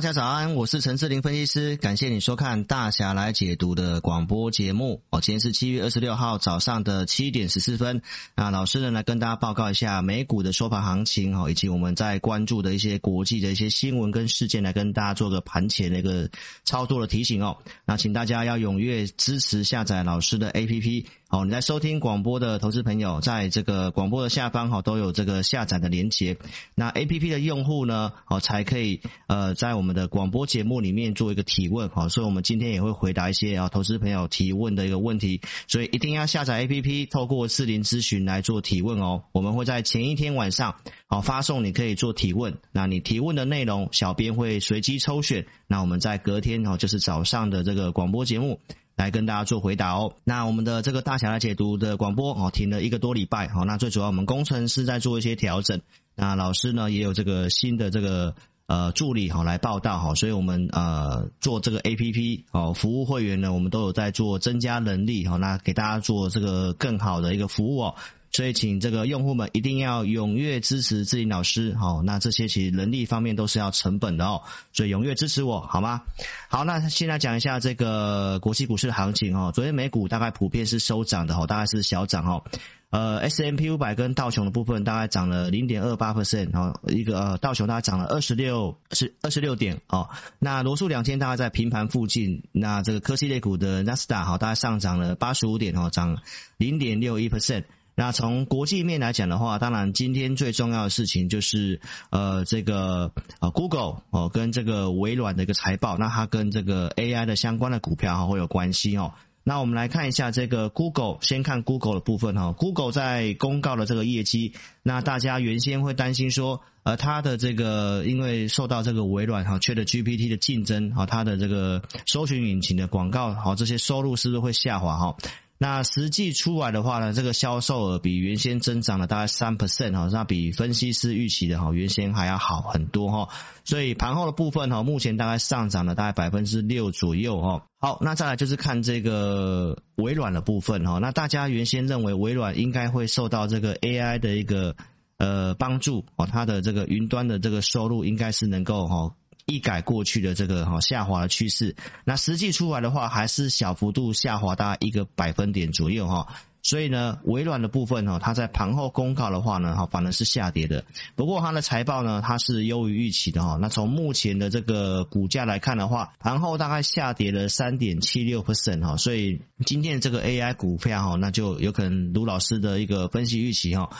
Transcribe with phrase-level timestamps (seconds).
[0.00, 5.02] 大家早安，我是陈志霖分析师，感谢你收看大侠来解读的广播节目。
[5.10, 8.00] 哦，今天是七月二十六号早上的七点十四分。
[8.34, 16.30] 那老师呢来跟大家报告一下美股的收盘行情哦，以及我们在关注的一些国际的一些新闻跟事件，来跟大家做个盘前的一个
[16.64, 17.58] 操作的提醒哦。
[17.84, 21.08] 那请大家要踊跃支持下载老师的 APP。
[21.28, 26.38] 好，你在收听广播的投资朋友，在这个广播的下方哈都有这个下载的连接。
[26.74, 31.88] 那 APP 的用户呢，哦才可以呃在我们的广播节目里面做一个提问。
[31.88, 35.40] 好，所以我们今天也会回答一些啊投资朋友提问的一个问题。
[35.66, 39.24] 所以一定要下载 APP，透过四零咨询来做提问哦。
[39.32, 40.76] 我们会在前一天晚上
[41.06, 42.58] 好发送，你可以做提问。
[42.72, 45.46] 那你提问的内容，小编会随机抽选。
[45.66, 48.60] 那我们在隔天哦，就是早上的这个广播节目。
[48.96, 50.12] 来跟大家做回答哦。
[50.24, 53.48] 那我们的这个大侠来解读的广播哦，停了一个多礼拜。
[53.48, 55.80] 好，那最主要我们工程师在做一些调整。
[56.16, 58.34] 那老师呢也有这个新的这个
[58.70, 67.94] 呃助理哈来报道哈，所以我们呃做这个 APP 哦服务会员呢，我们都有在做增加能力哈，那给大家做这个更好的一个服务哦。
[68.32, 76.02] 所以，请这个用户们一定要踊跃支持志霖老师，好，那这些其实人力方面都是要成本的哦，所以踊跃支持我，好吗？
[76.48, 79.50] 好，那现在讲一下这个国际股市的行情哦。
[79.52, 82.44] 昨天美股大概普遍是收涨的哈，大概是小涨哈。
[82.90, 90.08] 呃，S M P 五百跟道琼的部分大概涨了零点二八 percent，然一个呃道琼大概涨了二十六是二十六点哦。
[90.40, 96.18] 那罗素两千大概在平盘附近，那这个科技类股的纳斯达好，大概上涨了八十五点哦，涨
[96.56, 97.64] 零点六一 percent。
[98.00, 109.12] 那从国际面来讲的话，当然今天最重要的事情就是呃这个呃 Google 哦跟这个微软的一个财报，那它跟这个 AI 的相关的股票哈会有关系哦。
[109.44, 112.52] 那我们来看一下这个 Google，先看 Google 的部分哈。
[112.52, 125.16] Google 在公告的这个业绩，那大家原先会担心说，呃它的这个因为受到这个微软哈 ChatGPT 的竞争哈，它的这个搜寻引擎的广告好这些收入是不是会下滑哈？
[125.62, 133.28] 那实际出来的话呢，这个销售额比原先增长了大概三 percent 哈，那比分析师预期的哈原先还要好很多哈，
[133.62, 137.66] 所以盘后的部分哈，目前大概上涨了大概百分之六左右哈。
[137.78, 144.76] 好，那再来就是看这个微软的部分哈，那大家原先认为微软应该会受到这个 AI 的一个
[145.18, 149.14] 呃帮助哦，它的这个云端的这个收入应该是能够哈。
[149.46, 156.28] 一改过去的这个哈下滑的趋势，那实际出来的话还是小幅度下滑大概一个百分点左右哈，
[156.62, 160.84] 所以呢，微软的部分哈，它在盘后公告的话呢，哈反而是下跌的。
[161.16, 163.58] 不过它的财报呢，它是优于预期的哈。
[163.60, 173.90] 那从目前的这个股价来看的话，盘后大概下跌了三点七六 percent 哈，所以今天这个 AI 股票哈，那就有可能卢老师的一个分析预期哈。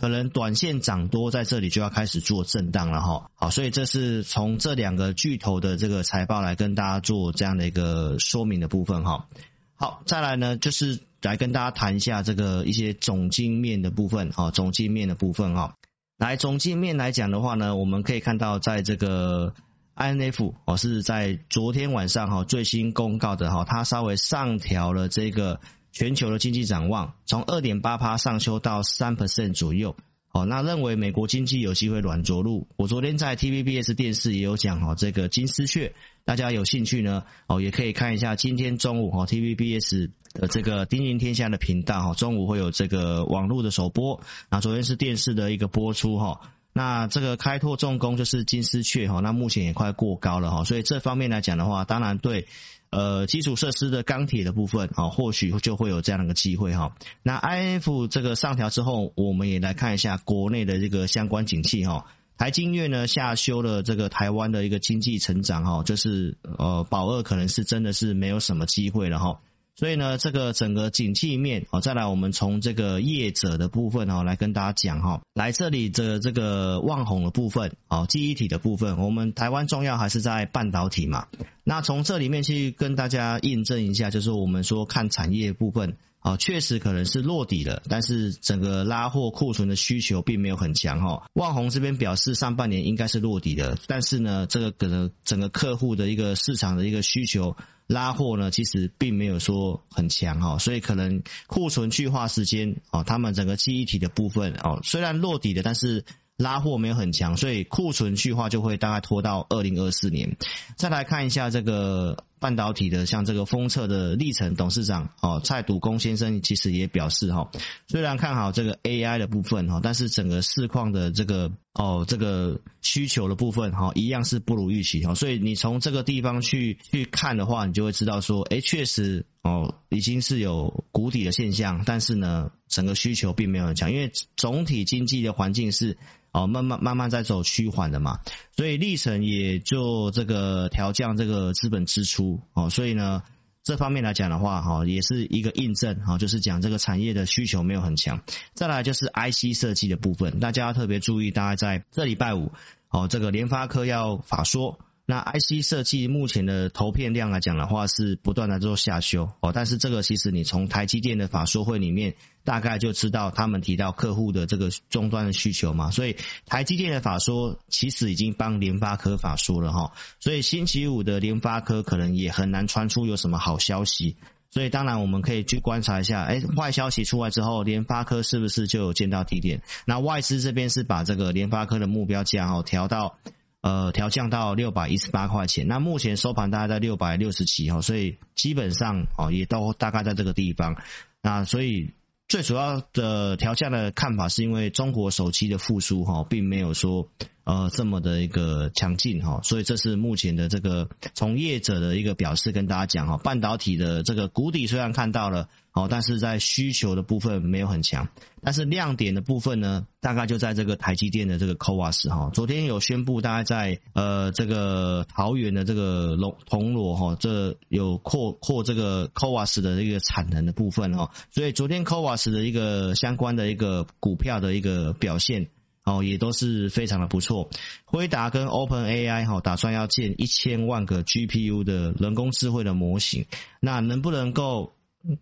[0.00, 9.28] 可能短线涨多在这里就要开始做震荡了哈，好，所以这是从这两个巨头的这个财报来跟大家做这样的一个说明的部分哈。
[9.76, 15.74] 好，再来呢就是来跟大家谈一下这个一些总经面的部分哈，总经面的部分哈。
[16.16, 19.52] 来总经面来讲的话呢，我们可以看到在这个
[19.94, 25.60] INF 哦是在昨天晚上哈最新公告的哈，它稍微上调了这个。
[25.92, 29.96] 全球的经济展望从二点八趴上修到三 percent 左右，
[30.30, 32.68] 哦，那认为美国经济有机会软着陆。
[32.76, 44.22] 我昨天在 TVBS 电视也有讲哦，这个金丝雀，大家有兴趣呢，哦，也可以看一下今天中午哦 TVBS 的这个丁宁天下的频道哈，中午会有这个网络的首播。
[44.48, 46.40] 那昨天是电视的一个播出哈，
[46.72, 52.46] 那这个开拓重工就是金丝雀哈，那目前也快过高了哈，所以这方面来讲的话，当然对。
[52.90, 56.96] 呃，基础设施的钢铁的部分啊，或许就会有这样的一个机会哈。
[57.22, 62.06] 那 I F 这个上调之后，我们也来看一下国内的这个相关景气哈。
[62.36, 69.40] 台金月呢下修了这个台湾的一个经济成长哈，就是呃保二可能是真的是没有什么机会了哈。
[69.80, 75.22] 所以呢，这个整个景气面哦，再来我们从这个业者的部分哦来跟大家讲哈。
[75.32, 81.28] 来这里的这个望红的部分哦，记忆体的部分，我们台湾重要还是在半导体嘛。
[81.64, 91.24] 那从这里面去跟大家印证一下，就是我们说看产业部分啊，确实可能是落底了，但是整个拉货库存的需求并没有很强哈。
[91.34, 97.56] 旺宏这边表示上半年应该是落底的，但是呢，这个可能整个客户的一个市场的一个需求。
[97.86, 106.04] 拉货呢，其实并没有说很强哈，所以可能库存去化时间哦，他们整个记忆体的部分哦，虽然落底的，但是
[106.40, 110.38] 拉货没有很强，所以库存去化就会大概拖到二零二四年。
[110.76, 117.50] 再来看一下这个半导体的，像这个封测的力成董事长哦，蔡笃恭先生其实也表示哈，
[117.86, 125.14] 虽然看好这个 AI 的部分哈，但是整个市况的这个哦这个需求的部分哈，一样是不如预期哈。
[125.14, 135.98] 所以你从这个地方去去看的话，你就会知道说，哎，确实哦，已经是有谷底的现象，但是呢，整个需求并没有很强，因为总体经济的环境是。
[136.32, 138.20] 哦，慢慢慢慢在走趋缓的嘛，
[138.56, 143.22] 所以历程也就这个调降这个资本支出哦，所以呢，
[143.62, 148.22] 这方面来讲的话，哈，也是一个印证哈，就是讲这个产业的需求没有很强。
[148.54, 152.52] 再来就是 IC 设计的部分，大家要特别注意，大家在这礼拜五
[152.88, 154.78] 哦，这个联发科要法说。
[155.06, 159.50] 那 IC 设计目前的投片量来讲的话，是不断的做下修哦。
[159.52, 162.14] 但是这个其实你从台积电的法说会里面
[162.44, 165.90] 大概就知道，他们提到客户的这个终端的需求嘛。
[165.90, 166.16] 所以
[166.46, 169.92] 台积电的法说其实已经帮联发科法说了哈。
[170.20, 174.16] 所以星期五的联发科可能也很难传出有什么好消息。
[174.52, 179.62] 所以当然我们可以去观察一下，哎，坏消息出来之后，联发科是不是就有见到低点？
[179.86, 183.18] 那外资这边是把这个联发科的目标价哦调到。
[183.62, 190.76] 呃，调降到六百一十八块钱，那目前收盘大概在六百六十七哈，所以基本上哦，也都大概在这个地方。
[191.20, 191.92] 那所以
[192.26, 197.08] 最主要的调价的看法，是因为中国手机的复苏哈，并没有说
[197.50, 205.48] 呃这么的一个强劲哈，所以这是目前的这个从业者的一个表示，跟大家讲哈，半导体的这个谷底虽然看到了。
[205.72, 208.08] 哦，但是在需求的部分没有很强，
[208.42, 225.50] 但是亮点的部分呢，大概就在这个台积电的这个 CoWoS 哈，昨天有宣布，大概在呃这个桃园的这个龙铜锣哈，这有扩扩这个 CoWoS 的一个产能的部分哈，所以昨天 CoWoS 的一个相关的一个股票的一个表现
[225.90, 227.50] 哦，也都是非常的不错。
[227.84, 233.26] 辉达跟 OpenAI 哈，打算要建一千万个 GPU 的人工智慧的模型，
[233.60, 234.72] 那能不能够？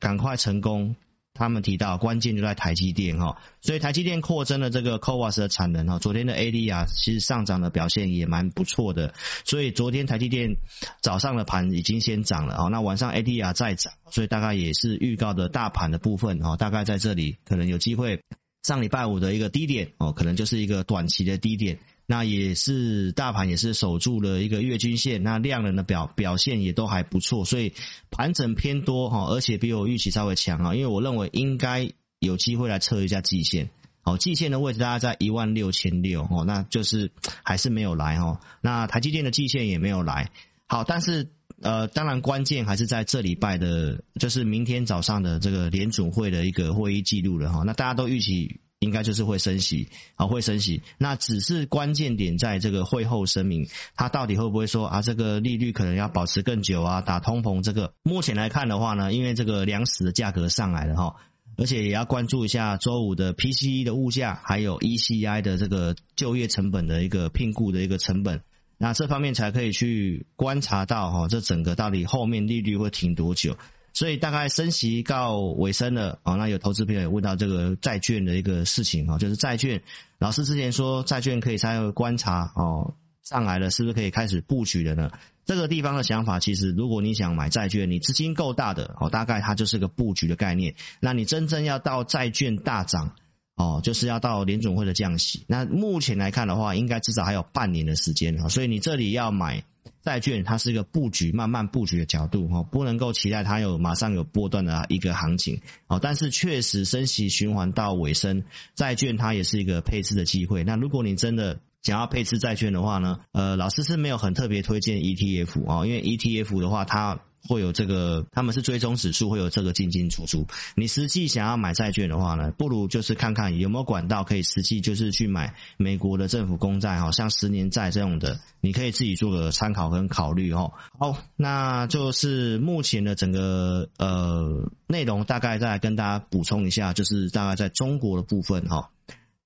[0.01, 0.97] 赶快成功！
[1.35, 6.01] 他们提到关键就在台积电哈，所以台积电扩增了这个 CoWoS 的产能哈。
[6.01, 9.15] 昨天的 ADR 其实上涨的表现也蛮不错的，
[9.45, 10.57] 所以昨天台积电
[11.01, 18.25] 早上的盘已经先涨了啊，那晚上 ADR 再涨，所以大概也是预告的大盘的部分哈，大概在这里可能有机会
[18.69, 21.79] 上礼拜五的一个低点哦，可能就是一个短期的低点。
[22.05, 27.73] 那也是大盘也是守住了一个月均线，那量能的表表现也都还不错，所以
[28.11, 33.71] 盘整偏多哈，而且比我预期稍微强啊，因为我认为应该有机会来测一下季线，
[34.03, 37.11] 好，季线的位置大概在一万六千六哦，那就是
[37.43, 40.31] 还是没有来哈，那台积电的季线也没有来，
[40.67, 48.61] 好，但是呃，当然关键还是在这礼拜的，就是明天早上的这个联储会的一个会议记录了哈，那大家都预期。
[48.81, 50.83] 应该就是会升息，啊，会升息。
[50.99, 53.67] 那只是关键点在这个会后声明，
[53.97, 57.93] 它到底会不会说啊，这个利率可能要保持更久啊，打通膨这个。
[58.05, 61.17] 目前来看的话呢，因为这个粮食的价格上来了哈，
[61.57, 68.43] 而且也要关注一下周五的 PCE 的物价，还有 ECI 的这个就业成本的一个聘雇的一个成本，
[68.79, 73.57] 那这方面才可以去观察到哈，这整个到底后面利率会停多久。
[73.95, 79.83] 所以大概升息告尾声了啊，那有投资朋友也问到这个债券的一个事情啊，就是债券，
[80.19, 82.95] 老师之前说债券可以稍微观察哦，
[83.25, 85.11] 上来了是不是可以开始布局了呢？
[85.45, 90.77] 这个地方的想法其实，如果你想买债券，你资金够大的哦，大概它就是个布局的概念。
[91.01, 93.17] 那你真正要到债券大涨
[93.59, 95.45] 哦，就是要到联准会的降息。
[95.49, 99.65] 那目前来看的话，应该至少还有半年的时间，所以你这里要买。
[100.01, 105.99] 债券它是一个布局，慢慢布局的角度哈，不能够期待它有马上有波段的一个行情哦。
[106.01, 110.63] 但是确实升息循环到尾声，债券它也是一个配置的机会。
[110.65, 117.21] 那如果你真的想要配置债券的话呢，呃，老师是没有很特别推荐 ETF 啊，因为 ETF 的话它。
[117.49, 120.49] 会有这个，他们是追踪指数，会有这个进进出出。
[120.75, 130.73] 你实际想要买债券的话呢，不如就是看看有没有管道可以实际就是去买美国的政府公债，好像十年债这种的，你可以自己做个参考跟考虑哦。
[130.99, 138.91] 好，那就是目前的整个呃内容，大概再跟大家补充一下，就是大概在中国的部分哈。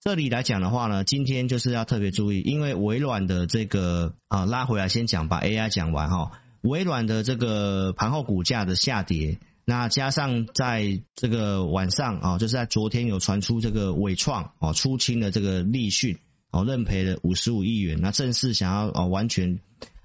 [0.05, 6.33] 这里来讲的话呢，今天就是要特别注意，因为微软的这个啊拉回来先讲，把 AI 讲完哈。
[6.61, 16.19] 微软的这个盘后股价的下跌，那加上在这个晚上啊，就是在昨天有传出这个纬创啊出清的这个利讯
[16.51, 19.61] 哦认赔了五十五亿元，那正式想要啊完全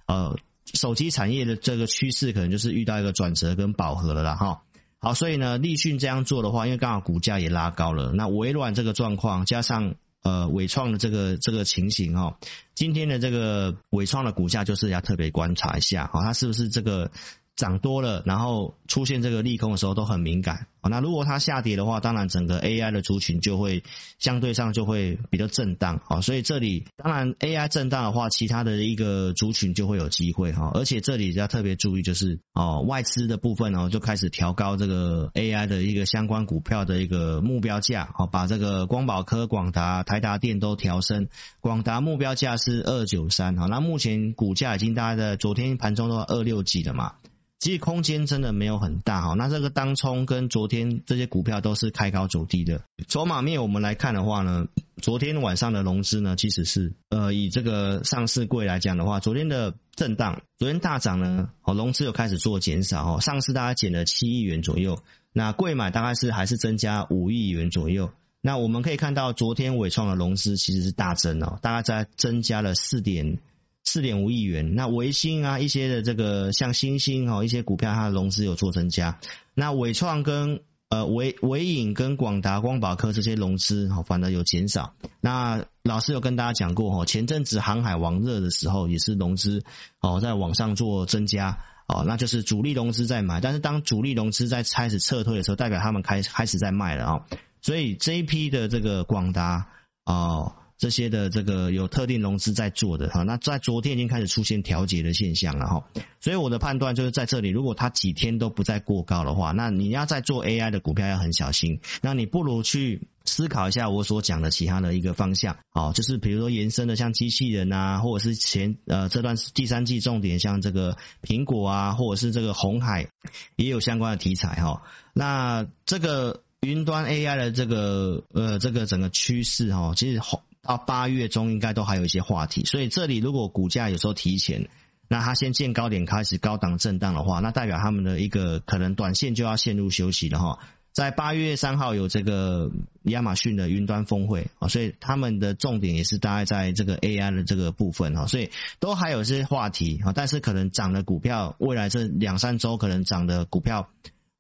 [0.05, 0.37] 呃
[0.75, 4.61] 手机产业的这个趋势可能就是遇到一个转折跟饱和了啦哈。
[4.99, 12.37] 好，所以呢立讯这样做的话，因为刚好股价也拉高了，那微软这个状况加上呃伟创的这个这个情形哦，
[12.75, 17.11] 今天的这个伟创的股价就是要特别观察一下，哈，它是不是这个。
[17.57, 20.67] 涨多了，然后出现这个利空的时候都很敏感。
[20.89, 23.83] 那如果它下跌的话，当然整个 AI 的族群就会
[24.19, 26.21] 相对上就会比较震荡啊。
[26.21, 30.71] 所以这里当然 AI 震荡的话，其他的一个族群就会有机会哈。
[30.73, 41.27] 而且这里要特别注意就是哦，外资的部分哦就开始调高这个 AI 的一个相关股票的一个目标价，好，把这个光宝科、广达、台达电都调升。
[41.59, 47.15] 广达目标价是二九三，好，那目前股价已经大概在昨天盘中都二六几了嘛。
[47.59, 52.83] 其实空间真的没有很大哈，那这个当冲跟昨天这些股票都是开高走低的。
[53.07, 54.67] 筹码面我们来看的话呢，
[55.01, 65.01] 昨天晚上的融资呢，其实是呃以这个上市柜来讲的话，昨天的震荡，昨天大涨呢，哦融资又开始做减少哦，上市大概减了七亿元左右，
[65.33, 68.11] 那贵买大概是还是增加五亿元左右。
[68.39, 73.39] 那我们可以看到昨天纬创的融资其实是大增哦，大概在增加了四点。
[73.89, 79.17] 四点五亿元，那维新啊一些的这个像星星哦一些股票它的融资有做增加，
[79.53, 84.93] 那伟创跟呃纬纬颖跟广达光宝科这些融资哦反而有减少。
[85.21, 89.63] 那老师有跟大家讲过哦，前阵子航海王热的时候也是融资
[90.01, 97.25] 哦在往上做增加哦，那就是主力融资在买，但是当主力融资在开始撤退的时候，代表他们开开始在卖了啊，
[97.61, 99.69] 所以这一批的这个广达
[100.03, 100.55] 哦。
[100.77, 105.87] 这些的这个有特定融资在做的哈，那在昨天已经开始出现调节的现象了哈，
[106.19, 123.09] 所以我的判断就是在这里，如果它几天都不再过高的话，那你要再做 AI 的股票要很小心，那你不如去思考一下我所讲的其他的一个方向，好，就是比如说延伸的像机器人啊，或者是前呃这段第三季重点像这个苹果啊，或者是这个红海
[123.55, 130.43] 也有相关的题材哈，那这个云端 AI 的这个呃这个整个趋势哈，其实红。
[130.67, 134.69] 到八月中应该都还有一些话题，所以这里如果股价有时候提前，
[135.07, 140.59] 那它先见高点开始高档震荡的话，那代表他们的一个可能短线就要陷入休息了哈。
[140.91, 142.69] 在八月三号有这个
[143.03, 153.89] 亚马逊的云端峰会啊，所以他们的重点也是大概在这个 AI 的这个部分哈，所以都还有一些话题啊，但是可能涨的股票未来这两三周可能涨的股票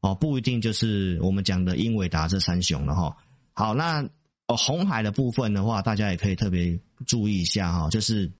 [0.01, 3.17] 哦，不一定就是我们讲的英伟达这三雄了哈。
[3.53, 4.09] 好，那。
[4.47, 8.31] 哦，红海的部分的话，大家也可以特别注意一下哈，就是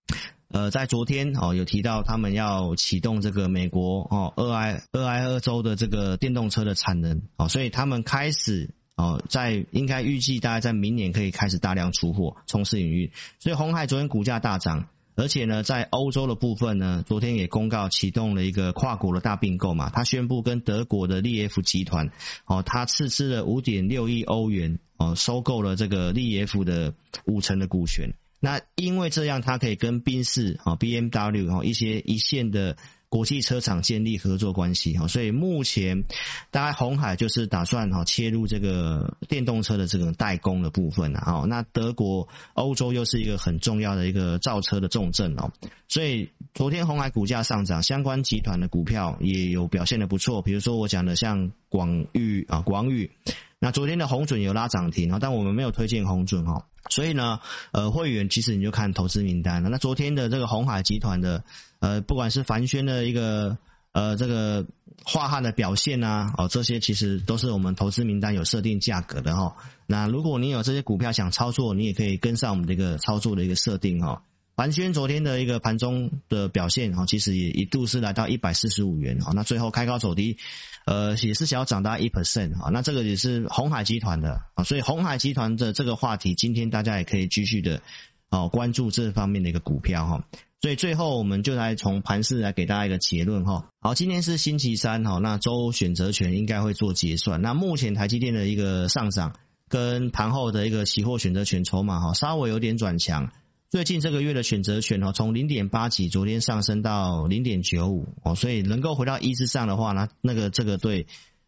[0.47, 14.87] 呃，在昨天哦有提到他们要启动这个美国哦俄亥俄亥俄州的这个电动车的产能哦，所以他们开始哦在应该预计大概在明年可以开始大量出货冲刺营运，所以红海昨天股价大涨。
[15.17, 22.11] 而且呢，在欧洲的部分呢，昨天也公告启动了一个跨国的大并购嘛，他宣布跟德国的利 F 集团，
[22.45, 26.93] 哦，他斥资了五点六亿欧元，哦，收购了这个利 F 的
[27.25, 28.13] 五成的股权。
[28.39, 32.77] 那因为这样，他可以跟宾士、哦 BMW 哦一些一线的。
[33.09, 36.03] 国际车厂建立合作关系哈，所以目前
[36.51, 45.51] 大概红海就是打算哈切入这个电动车的这个代工的部分啊，那德国、欧洲又是一个很重要的一个造车的重镇哦，
[45.87, 53.11] 所以昨天红海股价上涨，相关集团的股票也有表现的不错，比如说我讲的像广宇啊、广宇，
[53.59, 56.65] 那昨天的红准有拉涨停啊，但我们没有推荐红准哈。
[56.89, 57.39] 所以呢，
[57.73, 59.67] 呃，会员其实你就看投资名单了。
[59.67, 61.43] 那昨天的这个红海集团的，
[61.79, 63.57] 呃，不管是凡轩的一个，
[63.91, 64.65] 呃，这个
[65.05, 69.55] 樺汉的表现啊，哦，这些其实都是我们投资名单有设定价格的哈。
[69.85, 74.23] 那如果你有这些股票想操作，你也可以跟上我们这个操作的一个设定哈。
[74.55, 80.37] 凡轩昨天的一个盘中的表现哈，其实也一度是来到一百四十五元哈，那最后开高走低，
[80.85, 87.83] 呃，也是想要涨大一 percent 哈，那这个也是鸿海集团的啊，所以鸿海集团的这个话题，今天大家也可以继续的
[88.31, 90.23] 哦关注这方面的一个股票哈，
[90.59, 99.35] 所以最后我们就来从盘势来给大家一个结论哈，好，今天是星期三哈，那周选择权应该会做结算，那目前台积电的一个上涨
[99.69, 103.31] 跟盘后的一个期货选择权筹码哈，稍微有点转强。
[103.69, 111.05] 最近这个月的选择权哦，从零点八几，昨天上升到零点九五哦，所以能够回到一之上的话，那那个这个对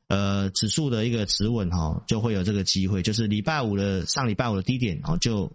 [0.07, 5.53] 呃指数的一个持稳哈，就会有这个机会，就是礼拜五的上礼拜五的低点哦，就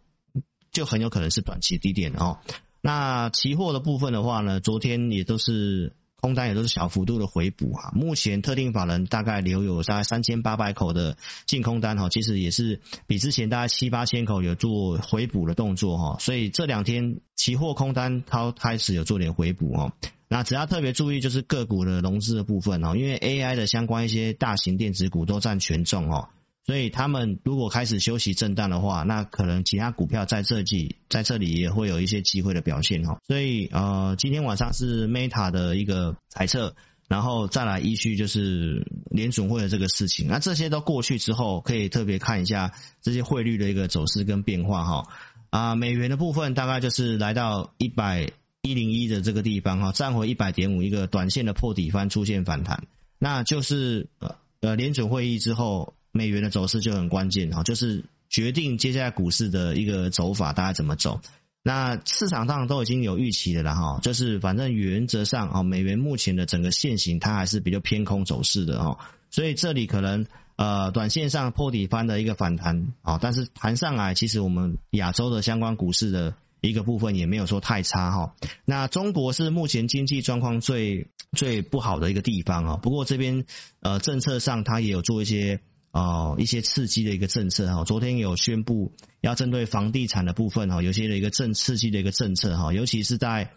[0.73, 2.39] 就很有可能是短期低点哦。
[2.85, 5.95] 那期货的部分的话呢，昨天也都是。
[6.25, 19.93] 空单也都是小幅度的回补哈，目前特定法人大概留有大概三千八百口的净空单哈，其实也是比之前大概七八千口有做回补的动作哈，所以这两天期货空单它开始有做点回补哦。
[20.29, 26.31] 那只要特别注意就是个股的融资的部分哦，因为 AI 的相关一些大型电子股都占权重哦，
[26.67, 33.19] 所以他们如果开始休息震荡的话，那可能其他股票在这里在这里也会有一些机会的表现哈。
[33.27, 36.75] 所以呃，今天晚上是 Meta 的一个猜测，
[37.07, 40.27] 然后再来依序就是联准会的这个事情。
[40.27, 45.09] 那这些都过去之后，可以特别看一下这些汇率的一个走势跟变化哈。
[45.51, 52.87] 啊，美元的部分大概就是来到一百一零一的这个地方哈，站回一百点五，一个短线的破底翻出现反弹，
[53.19, 55.93] 那就是呃呃联准会议之后。
[56.17, 61.21] 美元的走势就很关键哈，就是决定接下来股市的一个走法，大概怎么走。
[61.65, 78.37] 那市场上都已经有预期的了哈，就是反正原则上啊，美元目前的整个线形它还是比较偏空走势的哈，所以这里可能呃短线上破底翻的一个反弹啊，但是弹上来，其实我们亚洲的相关股市的一个部分也没有说太差哈。
[78.65, 83.47] 那中国是目前经济状况最最不好的一个地方啊，不过这边
[83.81, 85.61] 呃政策上它也有做一些。
[85.95, 93.53] 哦，一些刺激的一个政策哈，昨天有宣布要针对房地产的部分哈，有些的一个政刺激的一个政策哈，尤其是在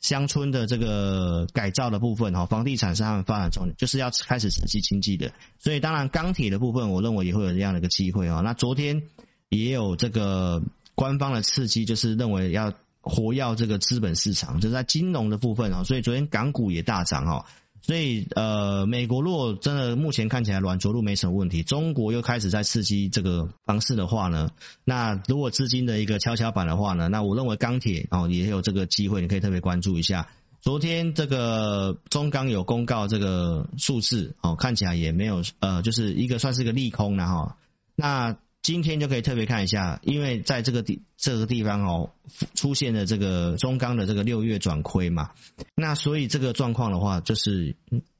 [0.00, 5.34] 乡村的这个改造的部分哈，房地产是他们发展重点，就是要开始刺激经济的。
[5.58, 8.40] 所以当然钢铁的部分，我认为也会有这样的一个机会哈。
[8.40, 9.02] 那昨天
[9.50, 10.62] 也有这个
[10.94, 12.72] 官方的刺激，就是认为要
[13.02, 17.44] 活跃这个资本市场，就是在金融的部分哈，所以昨天港股也大涨哈。
[17.82, 24.50] 所以，呃，美国如果真的目前看起来软着陆没什么问题，中国又开始在刺激这个方式的话呢，
[24.84, 30.28] 那如果资金的一个跷跷板的话呢，那我认为钢铁哦也有这个机会，你可以特别关注一下。
[30.60, 37.56] 昨天这个中钢有公告这个数字哦，看起来也没有呃，就是一个算是个利空了哈。
[37.96, 42.10] 那今天就可以特别看一下，因为在这个地这个地方哦，
[42.54, 45.32] 出现了这个中钢的这个六月转亏嘛，
[45.74, 47.74] 那所以这个状况的话，就是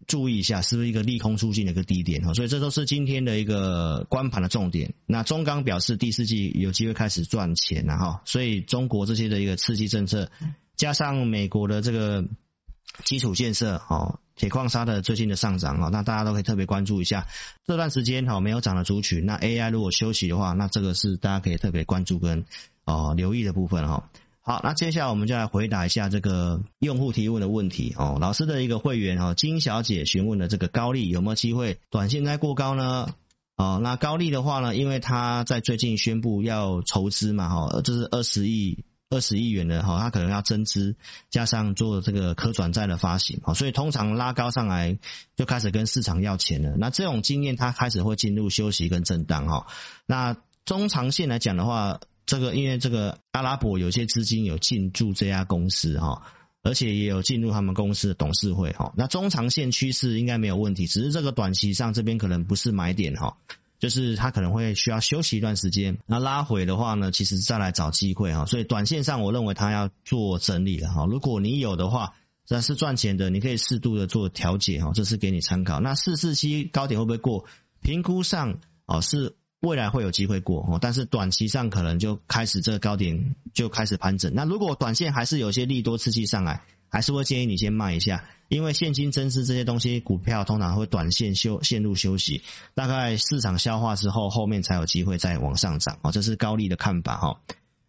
[0.08, 4.94] 注意一下是不是一个利空出尽的一个低点哈，所以这都是今天的一个观盘的重点。
[5.06, 10.28] 那中钢表示第四季有机会开始赚钱了哈，所以中国这些的一个刺激政策，
[10.76, 12.24] 加上美国的这个
[13.04, 14.18] 基础建设哦。
[14.34, 17.26] 铁矿砂的最近的上涨，那大家都可以特别关注一下。
[17.66, 22.44] 这段时间哈没有涨的族群，那 AI 如果休息的话，那这个是大家可以特别关注跟
[22.84, 24.08] 哦留意的部分哈。
[24.40, 28.18] 好，那接下来我们就来回答一下这个用户提问的问题哦。
[28.20, 33.14] 老师的一个会员哦金小姐询问的这个高利有没有机会短线再过高呢？
[33.56, 38.82] 哦，那高利的话呢，因为他在最近宣布要筹资嘛哈，这是二十亿。
[39.12, 40.96] 二十亿元的哈，它可能要增资，
[41.28, 44.98] 加上做这个可转债的发行，所以通常拉高上来
[45.36, 46.76] 就开始跟市场要钱了。
[46.78, 49.66] 那这种经验它开始会进入休息跟震荡哈。
[50.06, 56.22] 那中长线来讲的话，这个因为这个阿拉伯有些资金有进驻这家公司哈，
[56.62, 58.94] 而且也有进入他们公司的董事会哈。
[58.96, 63.36] 那中长线趋势应该没有问题，只是这个短期上这边可能不是买点哈。
[63.82, 71.04] 就是它可能会需要休息一段时间，那拉回的话呢，其实再来找机会哈，所以短线上我认为它要做整理了哈。
[71.04, 72.14] 如果你有的话，
[72.48, 75.80] 那是赚钱的，你可以适度的做调节哈，这是给你参考。
[75.80, 77.44] 那四四七高点会不会过？
[77.80, 84.32] 评估上哦是未来会有机会过哦，但是短期上可能就开始这个高点就开始盘整。
[84.32, 86.62] 那如果短线还是有些利多刺激上来。
[86.92, 92.42] 还是会建议你先卖一下，因为现金增资这些东西，股票通常会短线休陷入休息，
[92.74, 97.40] 大概市场消化之后，后面才有机会再往上涨哦，这是高利的看法哈。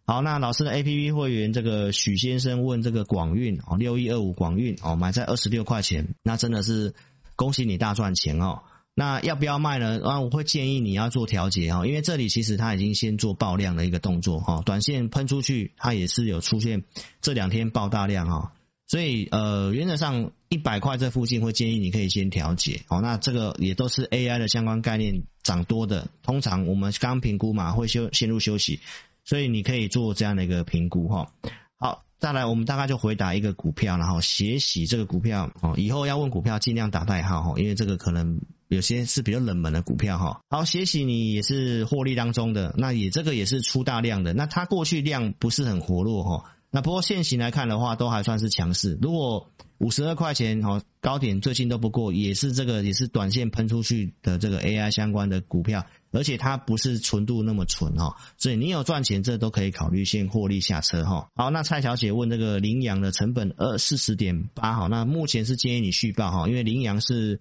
[0.06, 6.94] 好，那老师的 APP 会员这个许先生问这个广运哦，六一二五广运哦，买在二十六块钱，那真的是
[7.36, 8.62] 恭喜你大赚钱哦。
[8.94, 10.00] 那要不要卖呢？
[10.02, 16.84] 啊，我会建议你要做调节哈，因为这里其实它已经先做爆量的一个动作哈，短线喷出去，它也是有出现
[17.20, 18.52] 这两天爆大量哈。
[18.86, 23.00] 所以呃，原则上一百块这附近会建议你可以先调节哦。
[23.00, 28.80] 那这个也都是 AI 的相关概念涨多的，通常我们刚评估嘛，会休陷入休息，
[29.24, 31.32] 所以你可以做这样的一个评估哈。
[31.78, 35.74] 好，再来我们大概就回答一个股票，然后血洗这个股票哦。
[35.78, 40.40] 以后要问股票尽量打代号哈，因为这个可能有些是比较冷门的股票哈。
[40.50, 46.44] 好，学习你也是获利当中的，那也这个也是出大量的，那它过去量不是很活络哈。
[46.74, 48.98] 那不过现行来看的话，都还算是强势。
[49.00, 61.28] 如果五十二块钱哦，高点最近都不过，也是这个也是短线喷出去的这个 AI 相关的股票，而且它不是纯度那么纯哈，所以你有赚钱，这都可以考虑先获利下车哈。
[61.36, 67.38] 好，那蔡小姐问这个羚羊的成本二四十点八哈，那目前是建议你续报哈，因为羚羊是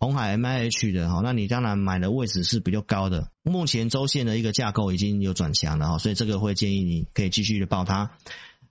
[0.00, 8.10] 红海 MIH 的哈，那你当然买的位置是比较高的，目前周线的一个架构已经有转强了哈，所以这个会建议你可以继续的报它。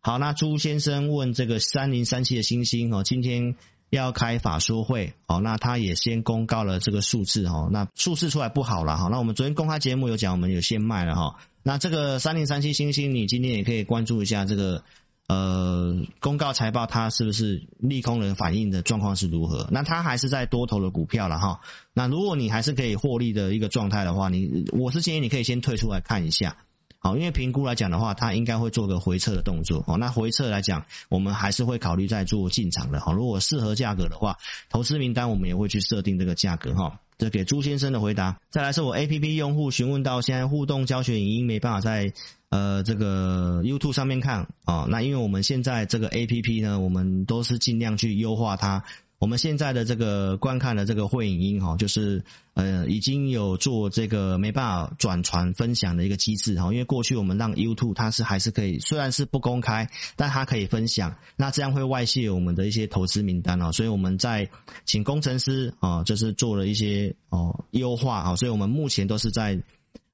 [0.06, 3.56] 好，那朱先生问这个三零三七的星星哦，今天
[3.90, 14.84] 要开法说会，哦，那他也先公告了这个数字，哈，那数字出来不好了，哈，那我们昨天公开节目有讲，我们有先卖了，哈，那这个三零三七星星，你今天也可以关注一下这个，
[15.28, 19.68] 呃，公告财报它是不是利空人反应的状况是如何？
[19.72, 21.62] 那它还是在多头的股票了，哈，
[21.96, 26.58] 那如果你还是可以获利的一个状态的话，你我是建议你可以先退出来看一下。
[27.06, 29.84] 好，因为评估来讲的话，它应该会做个回撤的动作。
[29.86, 33.00] 哦，那回撤来讲，我们还是会考虑再做进场的。
[33.00, 34.40] 好，如果适合价格的话，
[34.72, 36.74] 投资名单我们也会去设定这个价格。
[36.74, 38.40] 哈，这给朱先生的回答。
[38.50, 42.12] 再来是我 APP 用户询问到，现在互动教学影音没办法在
[42.50, 44.48] 呃这个 YouTube 上面看。
[44.66, 48.84] 哦，那因为我们现在这个 APP 呢，我们都是尽量去优化它。
[49.18, 52.24] 我们现在的这个观看的这个会影音哈，就是
[52.54, 64.50] 呃已经有做这个没办法转传分享的一个机制哈，因为过去我们让 YouTube 它是还是可以，虽然是不公开，但它可以分享，那这样会外泄我们的一些投资名单啊，所以我们在
[64.84, 69.64] 请工程师啊，就是做了一些哦优化啊，所以我们目前都是在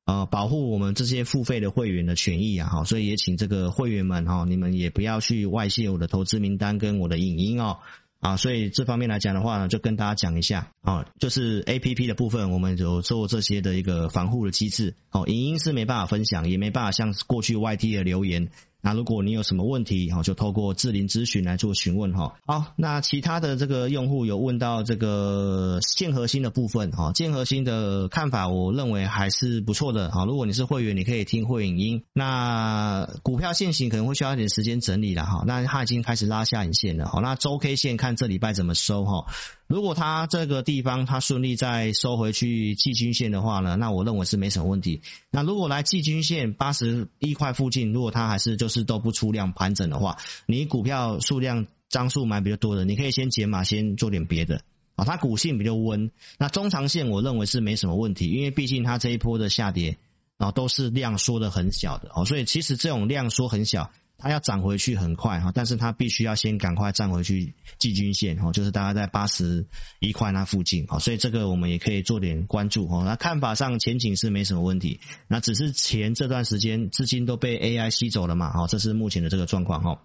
[0.05, 7.79] 呃保护我们这些付费的会员的权益啊，哈，所以也请这个会员们哈，你们也不要去外泄我的投资名单跟我的影音哦。
[8.21, 14.93] 啊，所以这方面来讲的话呢，就跟大家讲一下啊，就是 APP 的部分，我们有做这些的一个防护的机制。
[15.09, 18.49] 哦，影音是没办法分享，也没办法像过去 YT 的留言。
[18.81, 22.33] 那如果你有什么问题，哈，就透过智霖咨询来做询问，哈。
[22.45, 30.25] 好，那其他的这个用户有问到这个建核心的部分，哈，建核心的看法，我认为还是不错的，哈。
[30.25, 32.03] 如果你是会员，你可以听会影音。
[32.13, 35.43] 那股票线型可能会需要一点时间整理了，哈。
[35.45, 39.25] 那它已经开始拉下影线了，好，那周 K 线看这礼拜怎么收，哈。
[39.67, 45.01] 如果它这个地方它顺利再收回去季均线的话呢，那我认为是没什么问题。
[45.29, 54.63] 那如果来季均线八十一块附近，如果它还是就是都不出量盘整的话，你股票数量张数买比较多的，你可以先减码，先做点别的
[54.95, 55.05] 啊。
[55.05, 59.97] 它股性比较温，那中长线我认为是没什么问题，因为毕竟它这一波的下跌
[60.37, 63.91] 啊都是量缩的很小的哦，所以其实这种量缩很小。
[64.21, 69.67] 它要涨回去很快哈，但是它必须要先赶快站回去季均线哈，就是大概在八十
[69.99, 73.03] 一块那附近哈，所以这个我们也可以做点关注哈。
[73.03, 80.01] 那看法上前景是没什么问题，那只是前这段时间资金都被 AI 吸走了嘛哈，这是目前的这个状况哈。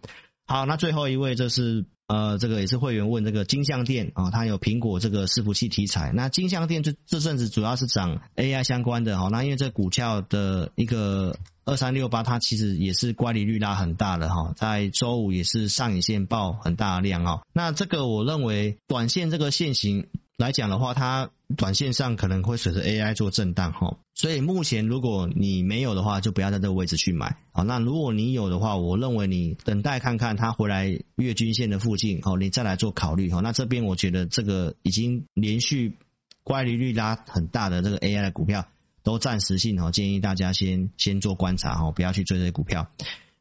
[0.47, 6.13] 好，那最后一位这是呃，这个也是会员问这个金像电啊，它有苹果这个伺服器题材。
[6.15, 17.41] 那金像电这这阵子主要是涨 AI 相关的哈，那因为这股票的一个二三六八，它其实也是乖离率拉很大的哈，在周五也是上影线爆很大量啊。
[17.53, 20.07] 那这个我认为短线这个线型。
[20.37, 27.39] 来讲的话，它短线上可能会随着 AI 做震荡哈，所以目前如果你没有的话，就不要在这个位置去买。
[27.53, 33.41] 好，那如果你有的话，我认为你等待看看它回来月均线的附近，好，你再来做考虑哈。
[33.41, 35.97] 那这边我觉得这个已经连续
[36.45, 38.67] 乖离率拉很大的这个 AI 的股票
[39.03, 42.91] 都暂时性哈，建议大家先先做观察哈，不要去追这些股票。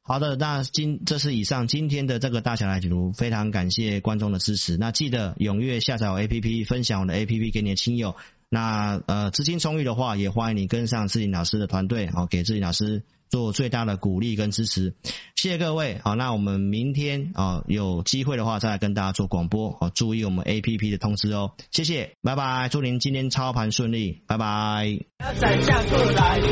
[0.08, 4.78] 好的，那今这是以上今天的这个大侠来解读，非常感谢观众的支持。
[4.78, 8.16] 那记得踊跃下载我 APP，分享我的 APP 给你的亲友。
[8.48, 14.96] 那呃资金充裕的话，也欢迎你跟上志林老师的团队，好，给志林老师做最大的鼓励跟支持。
[15.36, 25.00] 谢谢各位，好，那我们明天啊有机会的话再来跟大家做广播，好，注意我们 A P P 的通知哦，谢谢，拜拜，祝您今天操盘顺利，拜拜。
[25.18, 26.48] 不要再嫁过来，你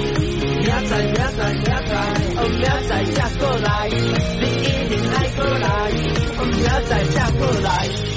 [4.62, 5.92] 一定爱过来，
[6.38, 6.64] 我们不
[7.14, 8.13] 嫁过来。